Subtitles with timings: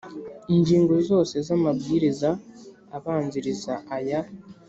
[0.55, 2.29] Ingingo zose z amabwiriza
[2.97, 4.21] abanziriza aya